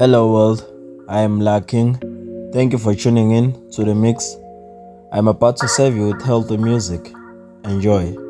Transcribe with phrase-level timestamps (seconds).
[0.00, 0.64] Hello, world.
[1.10, 1.98] I am La King.
[2.54, 4.34] Thank you for tuning in to the mix.
[5.12, 7.12] I'm about to serve you with healthy music.
[7.64, 8.29] Enjoy.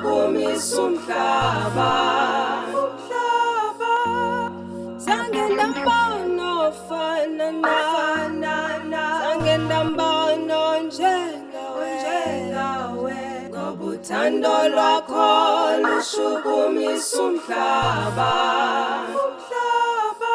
[0.00, 1.92] ukumisa umhlaba.
[2.80, 3.94] Umhlaba
[5.04, 8.54] zange ndambona ofana nafana
[8.90, 9.02] na.
[9.20, 11.92] Zange ndambona njengawe
[13.48, 15.28] ngoba uthando lwakho
[15.84, 18.32] lushukumisa umhlaba
[19.22, 20.34] umhlaba.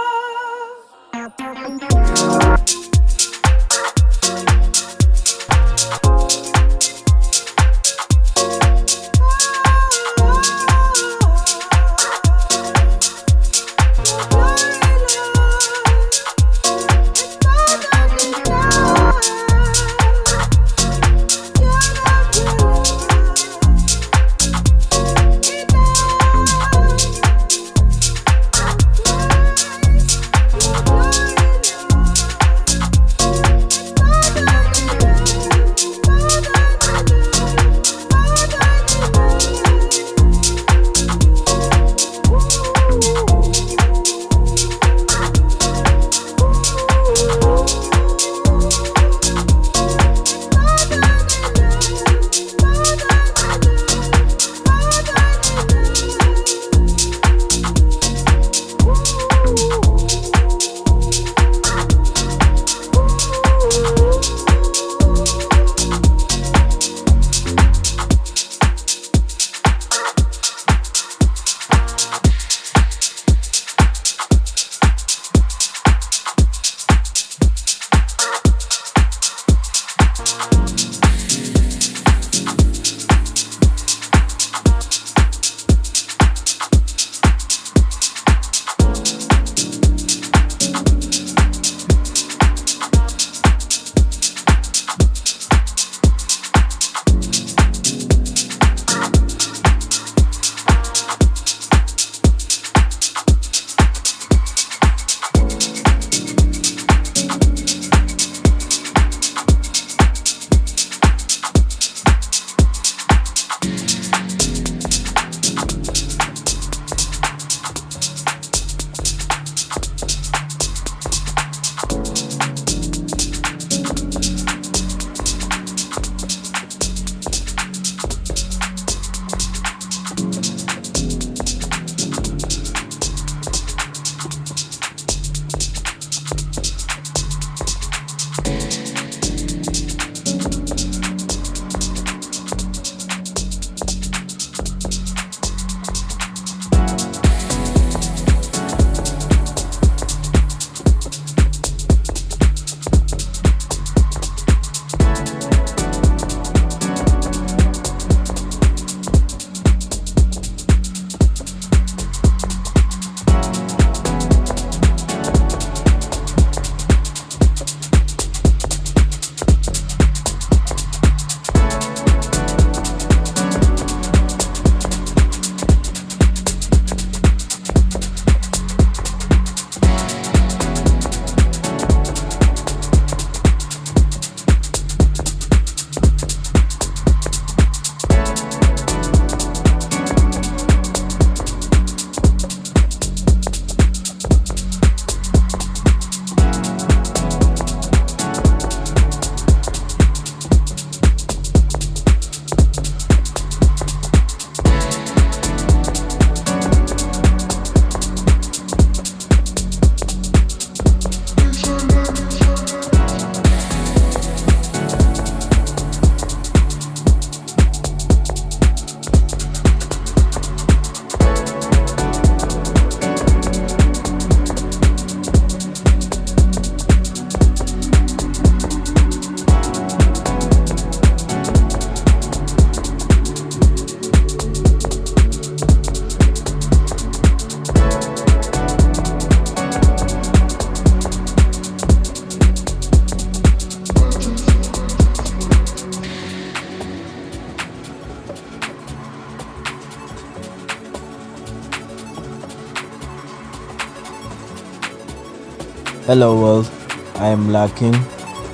[256.07, 256.69] Hello world,
[257.15, 257.95] I am Laking.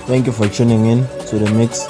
[0.08, 1.86] Thank you for tuning in to the mix.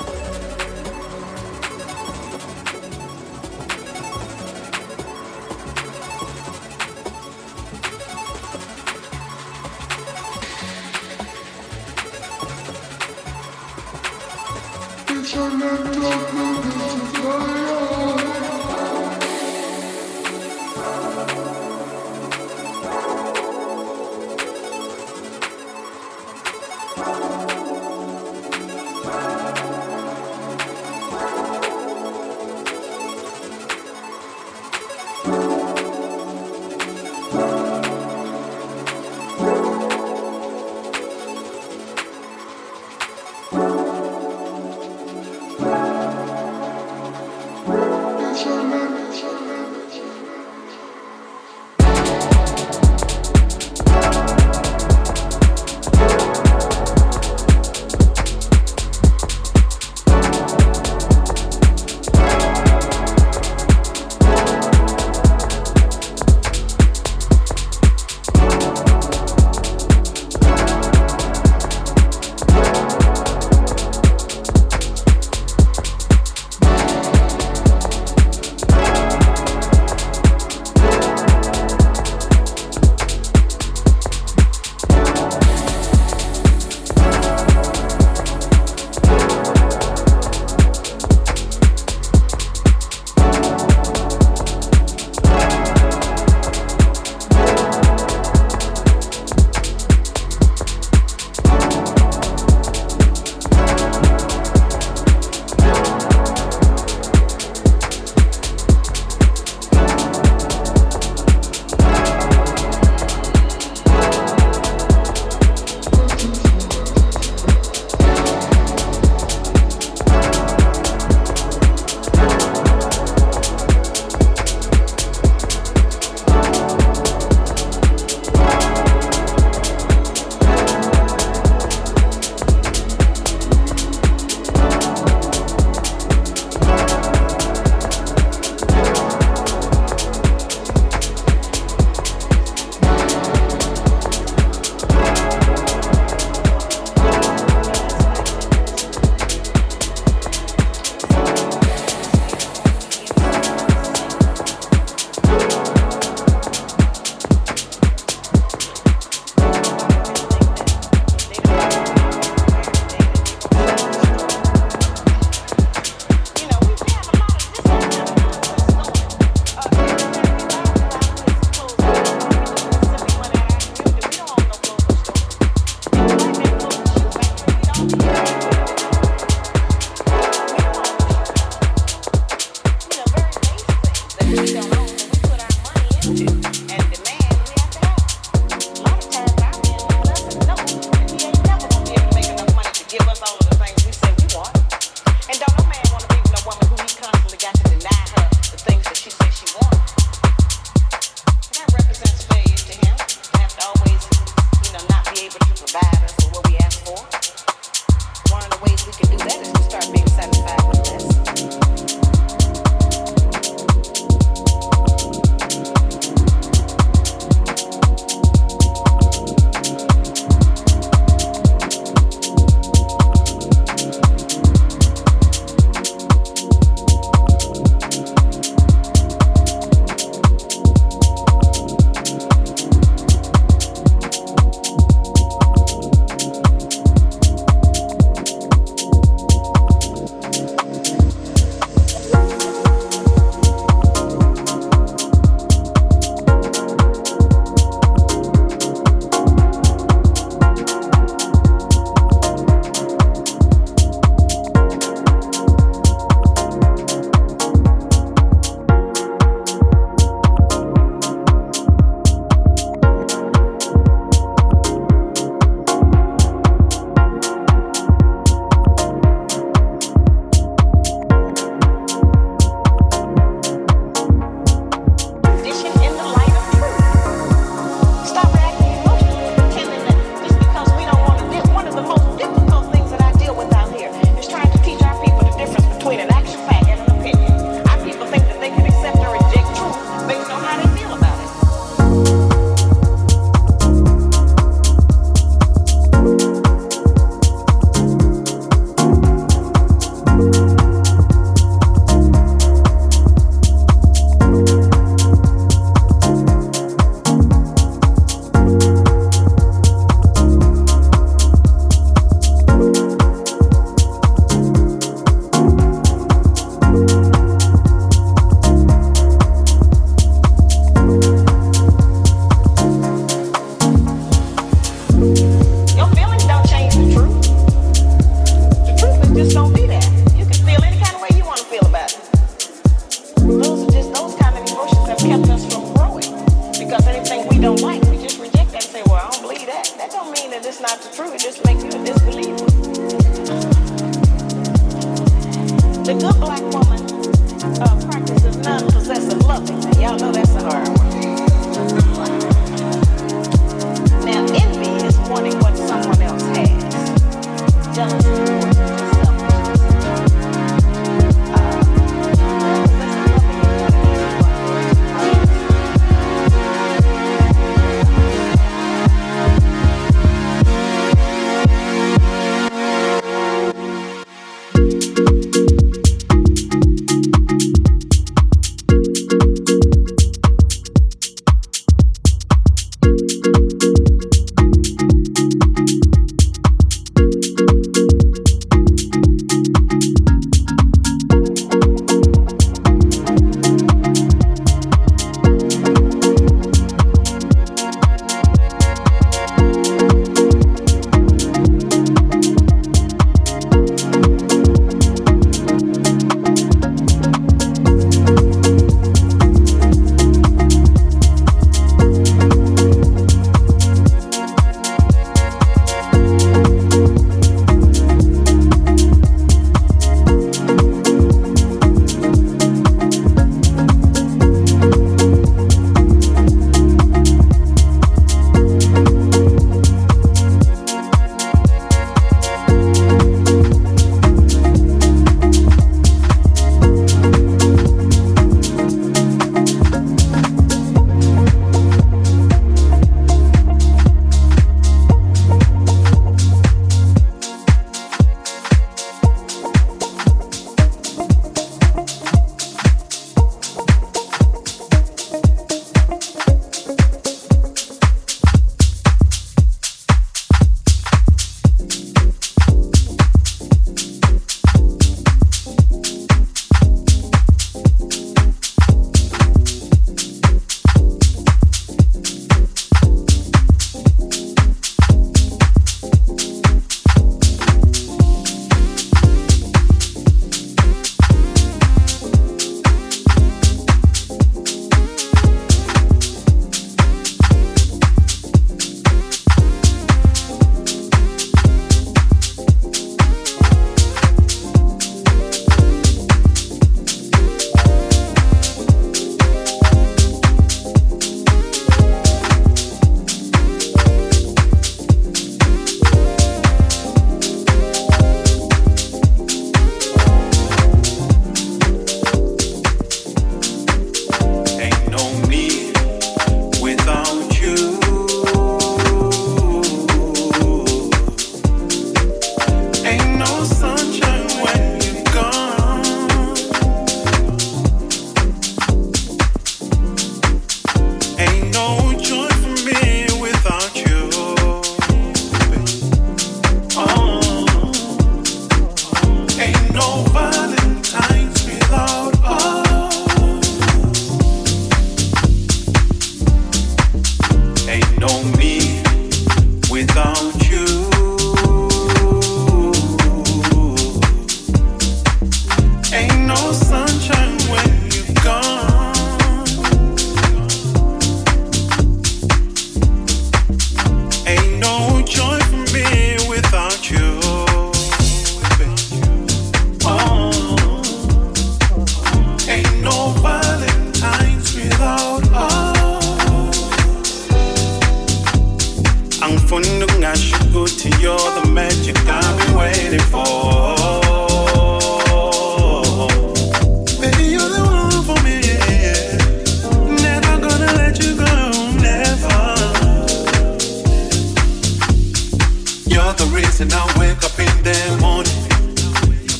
[596.11, 598.39] for the reason I wake up in the morning.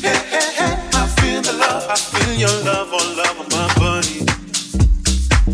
[0.02, 3.68] Hey, hey, hey, I feel the love, I feel your love, oh love on my
[3.76, 4.20] body.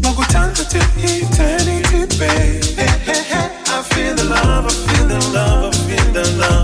[0.01, 2.63] No good time to take eternity, babe.
[2.75, 6.56] Hey, hey, hey, I feel the love, I feel the love, I feel the love.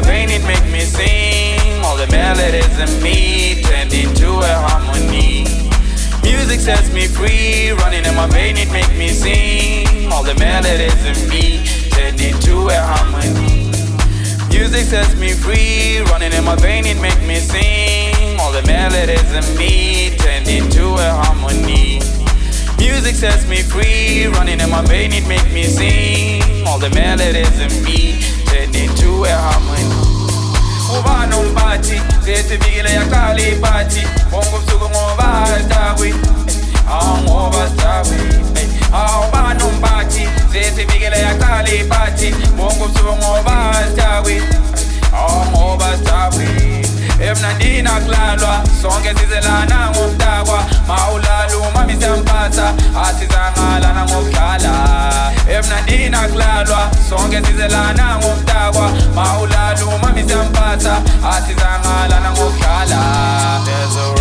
[0.00, 1.84] My vein, it make me sing.
[1.84, 5.44] All the melodies in me tend into a harmony.
[6.22, 10.10] Music sets me free, running in my vein, it make me sing.
[10.12, 13.70] All the melodies in me tend into a harmony.
[14.48, 18.38] Music sets me free, running in my vein, it make me sing.
[18.40, 22.00] All the melodies in me tend into a harmony.
[22.78, 26.66] Music sets me free, running in my vein, it make me sing.
[26.66, 29.79] All the melodies in me tend into a harmony.
[30.98, 34.02] Uba nombathi, sesifikile yaqala iphathi.
[34.32, 36.14] Wonke ubusuku ngoba stawi,
[36.90, 38.18] awu ngoba stawi.
[38.92, 42.34] Awuba nombathi, sesifikile yaqala iphathi.
[42.58, 44.42] Wonke ubusuku ngoba stawi,
[45.14, 46.48] awu ngoba stawi.
[47.20, 50.64] Emnandini akulalwa, sonke sizelana ngomdakwa.
[50.88, 52.74] Mawulala umami siyamphatha.
[53.04, 53.52] Emnandini
[56.24, 58.92] akulalwa, sonke sizelana ngomdakwa.
[59.14, 61.02] Mawulala umami siyamphatha,
[61.32, 64.19] asizangalana ngokudlala.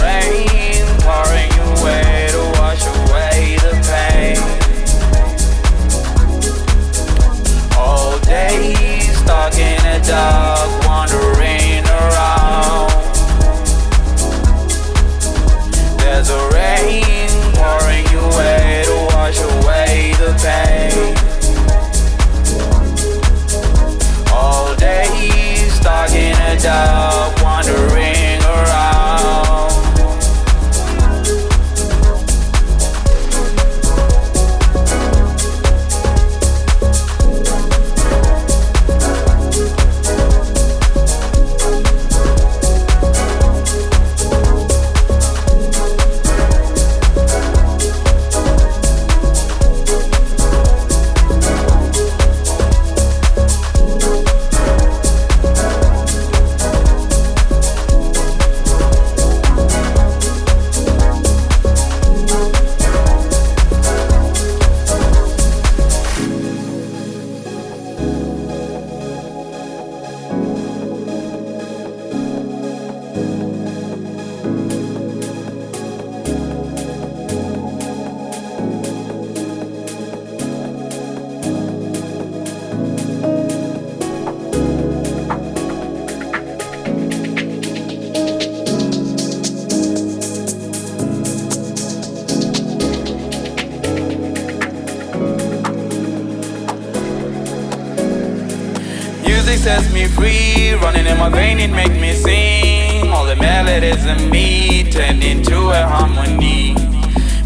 [101.29, 103.09] My vein, it make me sing.
[103.09, 106.75] All the melodies in me turn into a harmony.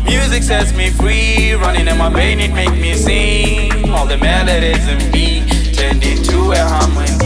[0.03, 3.89] Music sets me free, running in my vein, it make me sing.
[3.89, 7.22] All the melodies in me turn into a harmony.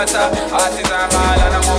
[0.00, 0.30] Mami sampasa,
[0.66, 1.69] asizamala ngokudlala.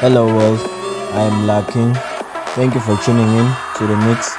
[0.00, 0.58] Hello world,
[1.12, 1.92] I am Larking.
[2.56, 3.44] Thank you for tuning in
[3.76, 4.34] to the mix.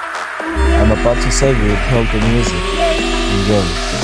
[0.82, 2.62] I'm about to serve you with healthy music.
[3.38, 4.00] Enjoy.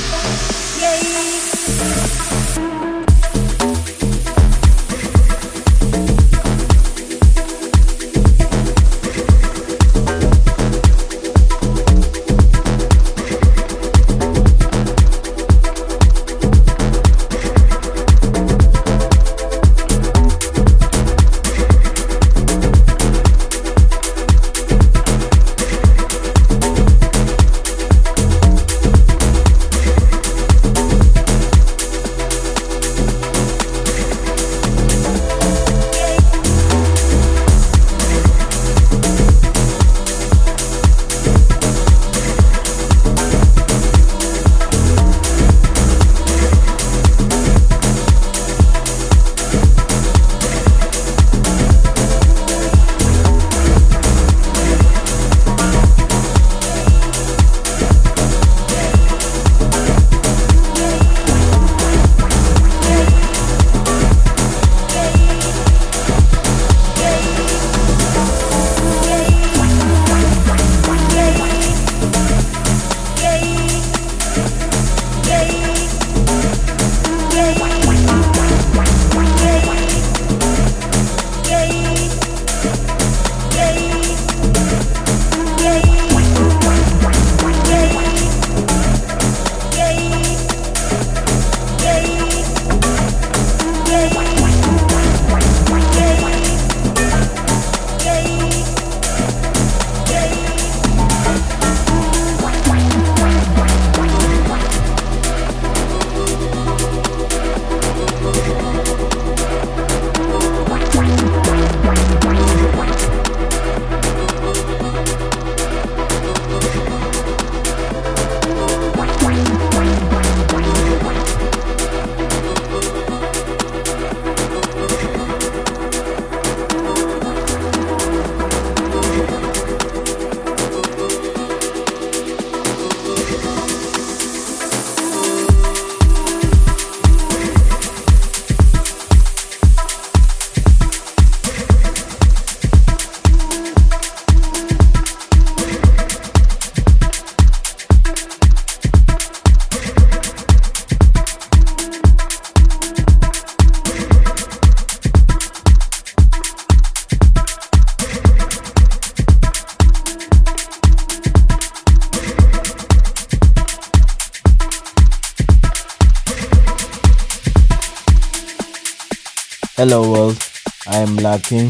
[169.77, 170.43] Hello world,
[170.87, 171.69] I am Larking.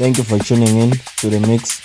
[0.00, 1.83] Thank you for tuning in to the mix.